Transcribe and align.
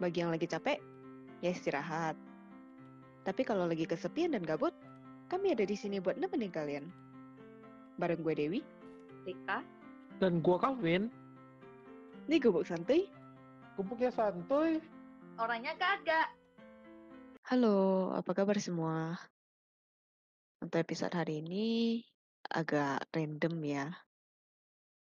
Bagi 0.00 0.24
yang 0.24 0.32
lagi 0.32 0.48
capek, 0.48 0.80
ya 1.44 1.52
istirahat. 1.52 2.16
Tapi 3.24 3.42
kalau 3.44 3.68
lagi 3.68 3.84
kesepian 3.84 4.32
dan 4.32 4.44
gabut, 4.44 4.72
kami 5.28 5.52
ada 5.52 5.62
di 5.62 5.76
sini 5.76 6.00
buat 6.00 6.16
nemenin 6.16 6.50
kalian. 6.50 6.84
Bareng 8.00 8.24
gue 8.24 8.34
Dewi, 8.34 8.60
Rika, 9.28 9.60
Dan 10.20 10.40
gua 10.40 10.60
Kavin, 10.60 11.12
di 12.28 12.36
Gubuk 12.40 12.64
Santuy. 12.64 13.08
gubuknya 13.74 14.12
santuy. 14.12 14.76
orangnya 15.40 15.72
kagak. 15.80 16.28
Halo, 17.48 18.12
apa 18.12 18.30
kabar 18.36 18.60
semua? 18.60 19.16
Untuk 20.60 20.84
episode 20.84 21.16
hari 21.16 21.40
ini 21.40 22.04
agak 22.52 23.08
random 23.16 23.56
ya. 23.64 23.86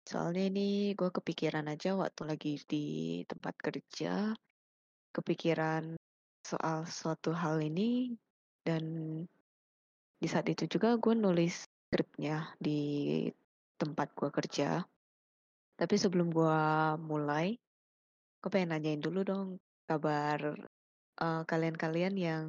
Soalnya 0.06 0.46
ini 0.52 0.92
gue 0.94 1.10
kepikiran 1.10 1.66
aja 1.66 1.96
waktu 1.98 2.22
lagi 2.28 2.52
di 2.68 2.86
tempat 3.26 3.58
kerja, 3.58 4.36
kepikiran 5.16 5.96
soal 6.44 6.84
suatu 6.84 7.32
hal 7.32 7.64
ini, 7.64 8.12
dan 8.60 8.84
di 10.20 10.28
saat 10.28 10.44
itu 10.52 10.68
juga 10.68 11.00
gue 11.00 11.16
nulis 11.16 11.64
skripnya 11.64 12.52
di 12.60 13.24
tempat 13.80 14.12
gue 14.12 14.28
kerja. 14.28 14.84
Tapi 15.76 15.94
sebelum 15.96 16.28
gue 16.32 16.60
mulai, 17.00 17.56
gue 18.40 18.50
pengen 18.52 18.76
nanyain 18.76 19.00
dulu 19.00 19.24
dong 19.24 19.48
kabar 19.88 20.56
eh, 21.20 21.42
kalian-kalian 21.48 22.14
yang 22.16 22.44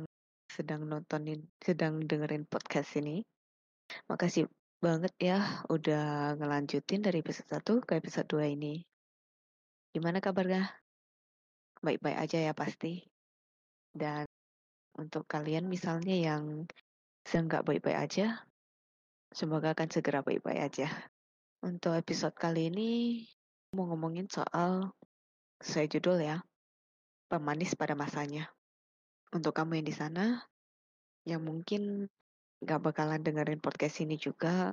sedang 0.47 0.87
nontonin, 0.87 1.43
sedang 1.59 2.03
dengerin 2.03 2.47
podcast 2.47 2.95
ini. 2.99 3.23
Makasih 4.11 4.47
banget 4.77 5.13
ya 5.17 5.63
udah 5.73 6.37
ngelanjutin 6.37 7.01
dari 7.01 7.19
episode 7.25 7.49
1 7.49 7.87
ke 7.87 7.93
episode 7.99 8.27
2 8.29 8.55
ini. 8.55 8.83
Gimana 9.91 10.21
kabarnya? 10.21 10.86
Baik-baik 11.81 12.17
aja 12.17 12.37
ya 12.49 12.53
pasti. 12.57 13.05
Dan 13.93 14.25
untuk 14.97 15.29
kalian 15.29 15.69
misalnya 15.69 16.17
yang 16.17 16.65
sedang 17.21 17.49
nggak 17.49 17.65
baik-baik 17.65 17.99
aja, 18.01 18.47
semoga 19.35 19.75
akan 19.77 19.89
segera 19.91 20.25
baik-baik 20.25 20.61
aja. 20.73 20.89
Untuk 21.61 21.97
episode 21.97 22.33
kali 22.37 22.69
ini 22.69 22.91
mau 23.73 23.89
ngomongin 23.89 24.29
soal 24.29 24.93
sesuai 25.61 25.97
judul 25.97 26.17
ya, 26.21 26.37
pemanis 27.27 27.73
pada 27.73 27.97
masanya. 27.97 28.49
Untuk 29.33 29.51
kamu 29.51 29.81
yang 29.81 29.87
di 29.89 29.95
sana, 29.95 30.25
yang 31.27 31.43
mungkin 31.43 32.07
nggak 32.63 32.81
bakalan 32.81 33.21
dengerin 33.21 33.59
podcast 33.61 34.01
ini 34.01 34.15
juga, 34.15 34.71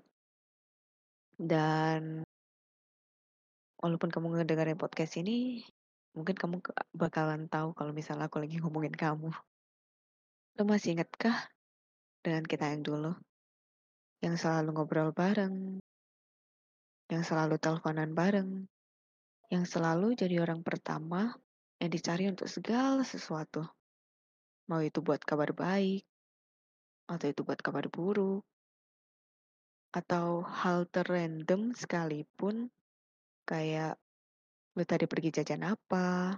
dan 1.35 2.23
walaupun 3.83 4.09
kamu 4.09 4.41
ngedengerin 4.41 4.79
podcast 4.79 5.19
ini, 5.19 5.67
mungkin 6.15 6.39
kamu 6.39 6.63
bakalan 6.95 7.51
tahu 7.51 7.75
kalau 7.75 7.91
misalnya 7.91 8.31
aku 8.31 8.39
lagi 8.39 8.63
ngomongin 8.63 8.95
kamu. 8.95 9.35
Lo 10.55 10.63
masih 10.63 10.95
ingetkah 10.95 11.51
dengan 12.23 12.47
kita 12.47 12.71
yang 12.71 12.87
dulu? 12.87 13.13
Yang 14.23 14.47
selalu 14.47 14.69
ngobrol 14.73 15.11
bareng, 15.11 15.83
yang 17.11 17.23
selalu 17.27 17.59
teleponan 17.59 18.15
bareng, 18.15 18.71
yang 19.51 19.67
selalu 19.67 20.15
jadi 20.15 20.41
orang 20.41 20.63
pertama 20.63 21.35
yang 21.83 21.91
dicari 21.91 22.31
untuk 22.31 22.47
segala 22.47 23.03
sesuatu. 23.03 23.67
Mau 24.71 24.81
itu 24.81 25.05
buat 25.05 25.21
kabar 25.21 25.53
baik, 25.53 26.07
atau 27.11 27.27
itu 27.29 27.45
buat 27.45 27.61
kabar 27.61 27.91
buruk, 27.93 28.41
atau 29.93 30.41
hal 30.47 30.89
terrandom 30.89 31.77
sekalipun, 31.77 32.73
kayak 33.45 34.01
lu 34.75 34.83
tadi 34.83 35.07
pergi 35.07 35.31
jajan 35.31 35.63
apa, 35.71 36.35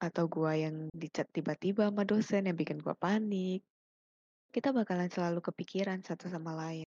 atau 0.00 0.24
gua 0.26 0.58
yang 0.58 0.90
dicat 0.90 1.30
tiba-tiba 1.30 1.88
sama 1.88 2.02
dosen 2.02 2.50
yang 2.50 2.56
bikin 2.58 2.82
gua 2.82 2.98
panik. 2.98 3.62
Kita 4.50 4.74
bakalan 4.74 5.06
selalu 5.06 5.38
kepikiran 5.38 6.02
satu 6.02 6.26
sama 6.26 6.50
lain. 6.58 6.82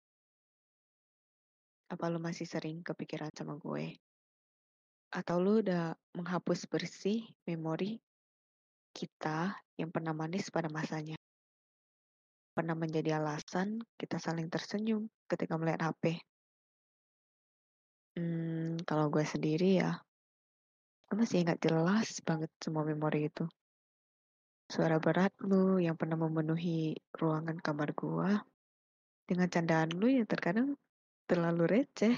Apa 1.90 2.06
lu 2.06 2.22
masih 2.22 2.46
sering 2.46 2.84
kepikiran 2.86 3.34
sama 3.34 3.58
gue? 3.58 3.98
Atau 5.10 5.42
lu 5.42 5.64
udah 5.64 5.96
menghapus 6.14 6.68
bersih 6.70 7.24
memori 7.48 7.98
kita 8.94 9.58
yang 9.74 9.90
pernah 9.90 10.14
manis 10.14 10.52
pada 10.54 10.70
masanya? 10.70 11.18
Pernah 12.54 12.78
menjadi 12.78 13.18
alasan 13.18 13.82
kita 13.98 14.22
saling 14.22 14.46
tersenyum 14.46 15.10
ketika 15.26 15.58
melihat 15.58 15.90
HP? 15.90 16.22
Hmm, 18.18 18.82
kalau 18.82 19.14
gue 19.14 19.22
sendiri 19.22 19.78
ya, 19.78 19.94
gue 21.06 21.14
masih 21.14 21.46
ingat 21.46 21.62
jelas 21.62 22.18
banget 22.26 22.50
semua 22.58 22.82
memori 22.82 23.30
itu. 23.30 23.46
Suara 24.68 25.00
berat 25.00 25.32
lu 25.40 25.80
yang 25.80 25.96
pernah 25.96 26.20
memenuhi 26.20 26.92
ruangan 27.16 27.56
kamar 27.56 27.96
gua 27.96 28.36
dengan 29.24 29.48
candaan 29.48 29.96
lu 29.96 30.12
yang 30.12 30.28
terkadang 30.28 30.76
terlalu 31.24 31.64
receh, 31.64 32.12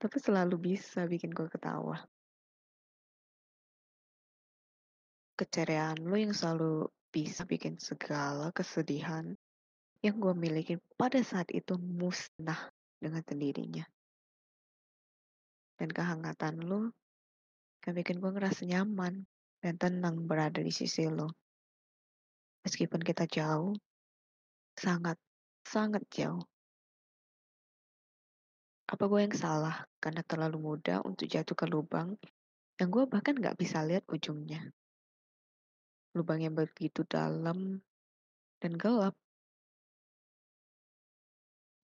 tapi 0.00 0.16
selalu 0.24 0.56
bisa 0.56 1.04
bikin 1.04 1.36
gua 1.36 1.52
ketawa. 1.52 2.00
Keceriaan 5.36 6.00
lu 6.00 6.16
yang 6.16 6.32
selalu 6.32 6.88
bisa 7.12 7.44
bikin 7.44 7.76
segala 7.76 8.48
kesedihan 8.48 9.36
yang 10.00 10.16
gua 10.16 10.32
miliki 10.32 10.80
pada 10.96 11.20
saat 11.20 11.52
itu 11.52 11.76
musnah 11.76 12.72
dengan 12.96 13.20
sendirinya. 13.20 13.84
Dan 15.74 15.90
kehangatan 15.90 16.62
lu 16.62 16.90
yang 17.84 17.94
bikin 17.94 18.22
gua 18.22 18.32
ngerasa 18.32 18.64
nyaman 18.64 19.26
dan 19.64 19.74
tenang 19.80 20.28
berada 20.28 20.60
di 20.60 20.68
sisi 20.68 21.08
lo. 21.08 21.32
Meskipun 22.64 23.00
kita 23.00 23.24
jauh, 23.28 23.76
sangat, 24.76 25.16
sangat 25.64 26.04
jauh. 26.12 26.44
Apa 28.84 29.08
gue 29.08 29.20
yang 29.24 29.36
salah 29.36 29.88
karena 30.00 30.20
terlalu 30.24 30.60
mudah 30.60 31.00
untuk 31.04 31.24
jatuh 31.24 31.56
ke 31.56 31.64
lubang 31.64 32.16
yang 32.76 32.88
gue 32.92 33.04
bahkan 33.08 33.32
gak 33.36 33.56
bisa 33.56 33.80
lihat 33.80 34.04
ujungnya. 34.08 34.60
Lubang 36.12 36.44
yang 36.44 36.52
begitu 36.52 37.04
dalam 37.08 37.80
dan 38.60 38.72
gelap. 38.76 39.16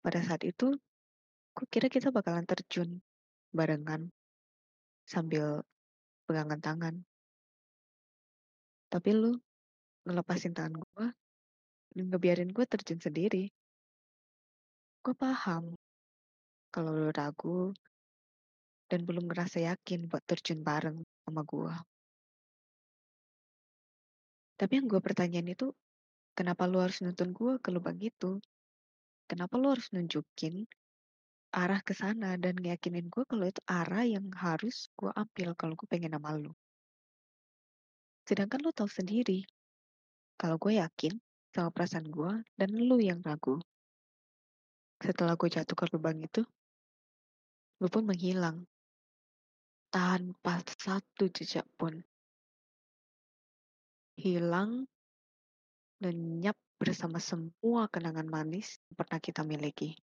Pada 0.00 0.20
saat 0.24 0.44
itu, 0.48 0.76
gue 1.56 1.66
kira 1.68 1.92
kita 1.92 2.08
bakalan 2.12 2.44
terjun 2.48 3.00
barengan 3.50 4.10
sambil 5.06 5.62
pegangan 6.26 6.60
tangan. 6.62 6.94
Tapi 8.90 9.10
lu 9.14 9.34
ngelepasin 10.06 10.54
tangan 10.54 10.78
gue 10.78 11.06
dan 11.94 12.04
ngebiarin 12.10 12.50
gue 12.54 12.64
terjun 12.66 13.02
sendiri. 13.02 13.50
Gue 15.02 15.14
paham 15.18 15.74
kalau 16.70 16.94
lu 16.94 17.10
ragu 17.10 17.74
dan 18.90 19.06
belum 19.06 19.30
ngerasa 19.30 19.62
yakin 19.66 20.10
buat 20.10 20.22
terjun 20.26 20.62
bareng 20.62 20.98
sama 21.26 21.42
gue. 21.46 21.74
Tapi 24.58 24.72
yang 24.76 24.86
gue 24.92 25.00
pertanyain 25.00 25.46
itu, 25.46 25.72
kenapa 26.36 26.68
lu 26.68 26.84
harus 26.84 27.00
nuntun 27.00 27.32
gue 27.32 27.56
ke 27.62 27.70
lubang 27.72 27.96
itu? 27.96 28.38
Kenapa 29.24 29.56
lu 29.56 29.72
harus 29.72 29.88
nunjukin 29.94 30.66
arah 31.50 31.82
ke 31.82 31.90
sana 31.94 32.38
dan 32.38 32.54
ngeyakinin 32.54 33.10
gue 33.10 33.26
kalau 33.26 33.46
itu 33.50 33.58
arah 33.66 34.06
yang 34.06 34.30
harus 34.38 34.86
gue 34.94 35.10
ambil 35.10 35.58
kalau 35.58 35.74
gue 35.74 35.88
pengen 35.90 36.14
sama 36.14 36.38
lu? 36.38 36.54
Sedangkan 38.22 38.62
lu 38.62 38.70
tahu 38.70 38.86
sendiri, 38.86 39.42
kalau 40.38 40.54
gue 40.62 40.78
yakin 40.78 41.18
sama 41.50 41.74
perasaan 41.74 42.06
gue 42.06 42.32
dan 42.54 42.70
lu 42.70 43.02
yang 43.02 43.18
ragu. 43.26 43.58
Setelah 45.02 45.34
gue 45.34 45.50
jatuh 45.50 45.74
ke 45.74 45.84
lubang 45.90 46.22
itu, 46.22 46.46
lu 47.82 47.88
pun 47.90 48.06
menghilang. 48.06 48.62
Tanpa 49.90 50.62
satu 50.78 51.26
jejak 51.26 51.66
pun. 51.74 51.98
Hilang 54.14 54.86
lenyap 55.98 56.54
bersama 56.78 57.18
semua 57.18 57.90
kenangan 57.90 58.30
manis 58.30 58.78
yang 58.86 58.96
pernah 59.02 59.18
kita 59.18 59.42
miliki. 59.42 59.98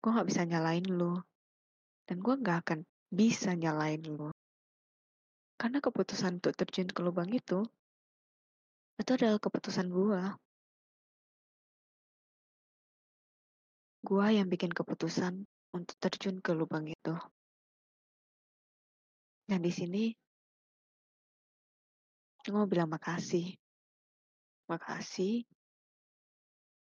Gue 0.00 0.10
gak 0.14 0.28
bisa 0.28 0.42
nyalain 0.46 0.86
lu. 0.86 1.18
Dan 2.06 2.22
gue 2.22 2.34
gak 2.38 2.58
akan 2.66 2.80
bisa 3.10 3.54
nyalain 3.54 4.02
lu. 4.02 4.30
Karena 5.56 5.80
keputusan 5.80 6.38
untuk 6.42 6.52
terjun 6.52 6.88
ke 6.92 7.00
lubang 7.00 7.32
itu, 7.32 7.64
itu 9.00 9.10
adalah 9.12 9.40
keputusan 9.40 9.88
gue. 9.88 10.22
Gue 14.06 14.26
yang 14.36 14.46
bikin 14.52 14.70
keputusan 14.70 15.48
untuk 15.74 15.96
terjun 15.98 16.38
ke 16.44 16.52
lubang 16.52 16.86
itu. 16.86 17.16
Dan 19.46 19.62
di 19.64 19.72
sini, 19.72 20.10
gue 22.44 22.52
mau 22.52 22.68
bilang 22.68 22.92
makasih. 22.92 23.54
Makasih 24.66 25.46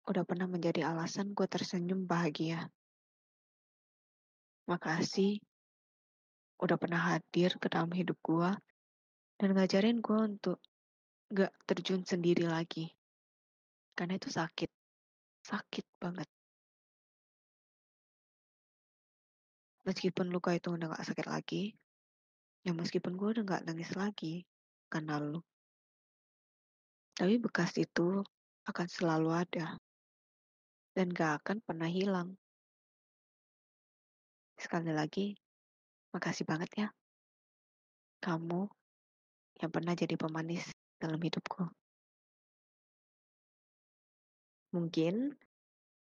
udah 0.07 0.23
pernah 0.27 0.47
menjadi 0.47 0.87
alasan 0.91 1.31
gue 1.31 1.47
tersenyum 1.47 2.03
bahagia. 2.03 2.67
Makasih 4.69 5.41
udah 6.61 6.77
pernah 6.77 7.01
hadir 7.13 7.57
ke 7.57 7.67
dalam 7.71 7.89
hidup 7.89 8.21
gue 8.21 8.51
dan 9.41 9.49
ngajarin 9.57 9.97
gue 9.97 10.19
untuk 10.21 10.61
gak 11.33 11.49
terjun 11.65 12.05
sendiri 12.05 12.45
lagi. 12.45 12.91
Karena 13.97 14.19
itu 14.19 14.29
sakit. 14.29 14.69
Sakit 15.41 15.85
banget. 15.97 16.29
Meskipun 19.81 20.29
luka 20.29 20.53
itu 20.53 20.77
udah 20.77 20.93
gak 20.93 21.09
sakit 21.09 21.25
lagi, 21.25 21.73
ya 22.61 22.69
meskipun 22.77 23.17
gue 23.17 23.41
udah 23.41 23.43
gak 23.57 23.65
nangis 23.65 23.89
lagi 23.97 24.45
karena 24.85 25.17
lu. 25.17 25.41
Tapi 27.17 27.41
bekas 27.41 27.73
itu 27.81 28.21
akan 28.69 28.87
selalu 28.87 29.29
ada. 29.33 29.81
Dan 30.93 31.09
gak 31.09 31.41
akan 31.41 31.57
pernah 31.65 31.89
hilang. 31.89 32.40
Sekali 34.61 34.93
lagi, 34.93 35.33
makasih 36.13 36.45
banget 36.45 36.69
ya. 36.77 36.87
Kamu 38.21 38.69
yang 39.57 39.71
pernah 39.73 39.97
jadi 39.97 40.13
pemanis 40.13 40.69
dalam 41.01 41.17
hidupku. 41.17 41.65
Mungkin 44.77 45.33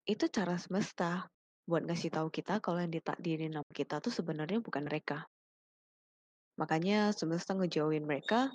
itu 0.04 0.24
cara 0.28 0.60
semesta 0.60 1.32
buat 1.64 1.88
ngasih 1.88 2.12
tahu 2.12 2.28
kita 2.28 2.60
kalau 2.60 2.84
yang 2.84 2.92
ditakdirin 2.92 3.56
nama 3.56 3.70
kita 3.72 4.04
tuh 4.04 4.12
sebenarnya 4.12 4.60
bukan 4.60 4.84
mereka. 4.84 5.24
Makanya 6.60 7.16
semesta 7.16 7.56
ngejauhin 7.56 8.04
mereka 8.04 8.52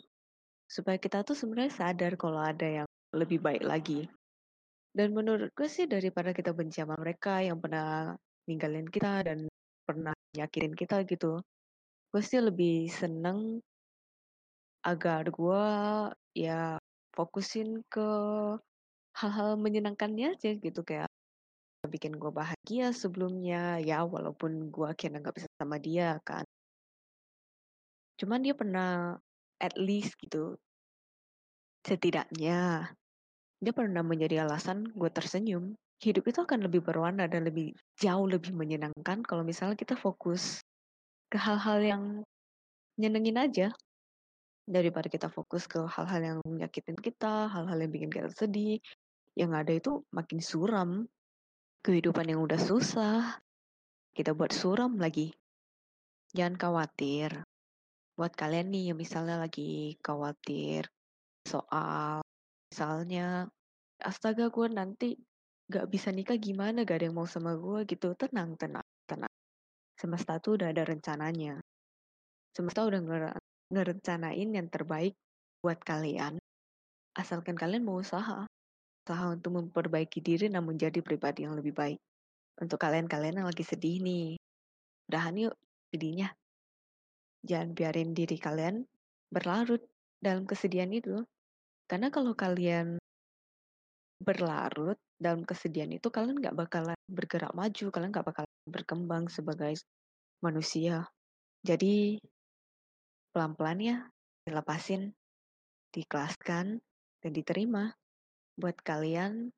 supaya 0.70 1.02
kita 1.02 1.26
tuh 1.26 1.34
sebenarnya 1.34 1.74
sadar 1.74 2.14
kalau 2.22 2.38
ada 2.38 2.86
yang 2.86 2.88
lebih 3.18 3.42
baik 3.42 3.66
lagi. 3.66 4.06
Dan 4.94 5.18
menurut 5.18 5.50
gue 5.58 5.66
sih 5.66 5.90
daripada 5.90 6.38
kita 6.38 6.54
benci 6.54 6.86
sama 6.86 6.94
mereka 7.02 7.42
yang 7.42 7.58
pernah 7.58 8.14
ninggalin 8.46 8.86
kita 8.86 9.26
dan 9.26 9.50
pernah 9.88 10.12
nyakitin 10.36 10.76
kita 10.76 11.08
gitu, 11.08 11.40
gue 12.12 12.22
sih 12.22 12.44
lebih 12.44 12.92
seneng 12.92 13.64
agar 14.84 15.24
gue 15.32 15.66
ya 16.36 16.76
fokusin 17.16 17.82
ke 17.88 18.10
hal-hal 19.18 19.56
menyenangkannya 19.56 20.36
aja 20.36 20.52
gitu 20.54 20.84
kayak 20.84 21.08
bikin 21.88 22.20
gue 22.20 22.30
bahagia 22.30 22.92
sebelumnya 22.92 23.80
ya 23.80 24.04
walaupun 24.04 24.68
gue 24.68 24.88
akhirnya 24.92 25.24
nggak 25.24 25.38
bisa 25.40 25.50
sama 25.56 25.80
dia 25.80 26.20
kan. 26.28 26.44
Cuman 28.20 28.44
dia 28.44 28.52
pernah 28.52 29.16
at 29.64 29.74
least 29.80 30.20
gitu 30.20 30.60
setidaknya 31.88 32.92
dia 33.58 33.74
pernah 33.74 34.04
menjadi 34.04 34.44
alasan 34.44 34.86
gue 34.92 35.10
tersenyum 35.10 35.74
hidup 35.98 36.24
itu 36.30 36.40
akan 36.46 36.66
lebih 36.66 36.86
berwarna 36.86 37.26
dan 37.26 37.50
lebih 37.50 37.74
jauh 37.98 38.30
lebih 38.30 38.54
menyenangkan 38.54 39.26
kalau 39.26 39.42
misalnya 39.42 39.74
kita 39.74 39.98
fokus 39.98 40.62
ke 41.28 41.38
hal-hal 41.42 41.80
yang 41.82 42.04
nyenengin 42.98 43.38
aja 43.38 43.68
daripada 44.68 45.08
kita 45.08 45.32
fokus 45.32 45.66
ke 45.66 45.80
hal-hal 45.80 46.22
yang 46.22 46.40
menyakitin 46.44 47.00
kita, 47.00 47.48
hal-hal 47.48 47.78
yang 47.80 47.92
bikin 47.92 48.12
kita 48.12 48.30
sedih. 48.36 48.84
Yang 49.38 49.52
ada 49.54 49.72
itu 49.74 49.92
makin 50.12 50.40
suram. 50.44 50.92
Kehidupan 51.86 52.28
yang 52.28 52.44
udah 52.44 52.60
susah, 52.60 53.40
kita 54.12 54.36
buat 54.36 54.52
suram 54.52 55.00
lagi. 55.00 55.32
Jangan 56.36 56.60
khawatir. 56.60 57.48
Buat 58.18 58.36
kalian 58.36 58.74
nih 58.74 58.92
yang 58.92 59.00
misalnya 59.00 59.40
lagi 59.40 59.96
khawatir 60.04 60.90
soal 61.48 62.20
misalnya 62.68 63.48
astaga 64.04 64.52
gue 64.52 64.68
nanti 64.68 65.16
gak 65.68 65.86
bisa 65.92 66.10
nikah 66.16 66.40
gimana 66.40 66.88
gak 66.88 67.04
ada 67.04 67.06
yang 67.12 67.18
mau 67.20 67.28
sama 67.28 67.56
gue 67.56 67.84
gitu 67.88 68.16
tenang 68.16 68.56
tenang 68.56 68.88
tenang 69.04 69.32
semesta 70.00 70.40
tuh 70.40 70.56
udah 70.60 70.72
ada 70.72 70.88
rencananya 70.88 71.60
semesta 72.56 72.88
udah 72.88 73.02
ngerencanain 73.70 74.50
yang 74.50 74.68
terbaik 74.72 75.14
buat 75.62 75.80
kalian. 75.84 76.40
Asalkan 77.18 77.58
kalian 77.58 77.84
mau 77.84 78.00
usaha. 78.00 78.48
Usaha 79.04 79.26
untuk 79.32 79.58
memperbaiki 79.58 80.24
diri 80.24 80.48
namun 80.48 80.80
jadi 80.80 81.04
pribadi 81.04 81.44
yang 81.44 81.58
lebih 81.58 81.74
baik. 81.76 82.00
Untuk 82.58 82.82
kalian-kalian 82.82 83.44
yang 83.44 83.48
lagi 83.48 83.62
sedih 83.62 84.02
nih. 84.02 84.40
Udahan 85.12 85.36
yuk 85.38 85.56
sedihnya. 85.94 86.34
Jangan 87.46 87.76
biarin 87.78 88.12
diri 88.16 88.38
kalian 88.40 88.88
berlarut 89.32 89.84
dalam 90.20 90.48
kesedihan 90.48 90.92
itu. 90.92 91.24
Karena 91.88 92.12
kalau 92.12 92.36
kalian 92.36 93.00
berlarut 94.18 94.98
dalam 95.18 95.42
kesedihan 95.44 95.90
itu, 95.90 96.14
kalian 96.14 96.38
gak 96.38 96.54
bakalan 96.54 96.98
bergerak 97.10 97.54
maju, 97.58 97.86
kalian 97.90 98.14
gak 98.14 98.28
bakalan 98.30 98.54
berkembang 98.70 99.26
sebagai 99.28 99.74
manusia. 100.42 101.10
Jadi 101.66 102.22
pelan-pelan 103.34 103.80
ya 103.82 103.98
dilepasin, 104.46 105.12
diikhlaskan, 105.92 106.80
dan 107.22 107.32
diterima. 107.34 107.92
Buat 108.58 108.82
kalian 108.82 109.54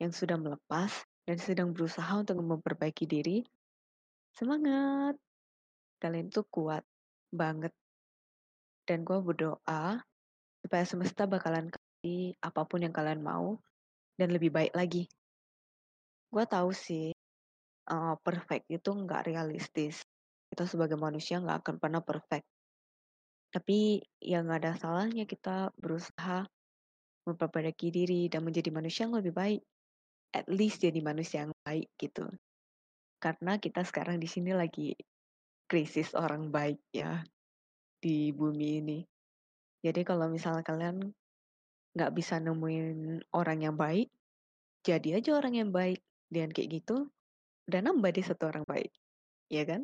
yang 0.00 0.12
sudah 0.12 0.40
melepas 0.40 1.04
dan 1.28 1.36
sedang 1.36 1.76
berusaha 1.76 2.08
untuk 2.16 2.40
memperbaiki 2.40 3.04
diri, 3.04 3.44
semangat! 4.32 5.16
Kalian 6.00 6.32
tuh 6.32 6.48
kuat 6.48 6.84
banget. 7.28 7.72
Dan 8.88 9.04
gue 9.04 9.20
berdoa 9.20 10.00
supaya 10.60 10.84
semesta 10.84 11.28
bakalan 11.28 11.68
kasih 11.68 12.32
apa 12.40 12.64
pun 12.64 12.80
yang 12.80 12.92
kalian 12.96 13.20
mau 13.20 13.60
dan 14.20 14.36
lebih 14.36 14.52
baik 14.52 14.76
lagi. 14.76 15.08
Gue 16.28 16.44
tahu 16.44 16.76
sih, 16.76 17.16
uh, 17.88 18.14
perfect 18.20 18.68
itu 18.68 18.92
nggak 18.92 19.32
realistis. 19.32 20.04
Kita 20.52 20.68
sebagai 20.68 21.00
manusia 21.00 21.40
nggak 21.40 21.64
akan 21.64 21.76
pernah 21.80 22.04
perfect. 22.04 22.44
Tapi 23.48 24.04
ya 24.20 24.44
nggak 24.44 24.60
ada 24.60 24.72
salahnya 24.76 25.24
kita 25.24 25.72
berusaha 25.80 26.44
memperbaiki 27.24 27.88
diri 27.88 28.28
dan 28.28 28.44
menjadi 28.44 28.68
manusia 28.68 29.08
yang 29.08 29.16
lebih 29.16 29.32
baik. 29.32 29.62
At 30.36 30.46
least 30.46 30.84
jadi 30.84 31.00
manusia 31.00 31.48
yang 31.48 31.52
baik 31.64 31.88
gitu. 31.96 32.28
Karena 33.18 33.56
kita 33.56 33.82
sekarang 33.82 34.20
di 34.20 34.28
sini 34.28 34.52
lagi 34.54 34.94
krisis 35.66 36.14
orang 36.14 36.52
baik 36.52 36.78
ya 36.92 37.24
di 37.98 38.30
bumi 38.30 38.68
ini. 38.84 38.98
Jadi 39.80 40.04
kalau 40.04 40.28
misalnya 40.28 40.62
kalian 40.62 41.10
nggak 41.94 42.12
bisa 42.14 42.38
nemuin 42.38 43.22
orang 43.34 43.58
yang 43.66 43.76
baik, 43.76 44.08
jadi 44.80 45.20
aja 45.20 45.36
orang 45.36 45.54
yang 45.56 45.70
baik. 45.70 46.00
Dan 46.30 46.54
kayak 46.54 46.80
gitu, 46.80 47.10
udah 47.66 47.80
nambah 47.82 48.14
di 48.14 48.22
satu 48.22 48.46
orang 48.46 48.62
baik. 48.62 48.94
Iya 49.50 49.66
kan? 49.66 49.82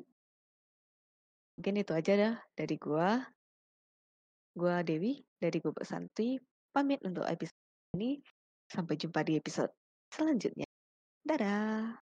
Mungkin 1.59 1.75
itu 1.83 1.93
aja 1.93 2.13
dah 2.15 2.35
dari 2.55 2.77
gua. 2.79 3.19
Gua 4.57 4.81
Dewi 4.87 5.21
dari 5.37 5.59
Bubuk 5.61 5.85
Santuy 5.85 6.39
pamit 6.71 7.03
untuk 7.03 7.27
episode 7.27 7.59
ini. 7.99 8.23
Sampai 8.67 8.99
jumpa 8.99 9.27
di 9.27 9.39
episode 9.39 9.75
selanjutnya. 10.15 10.67
Dadah. 11.27 12.06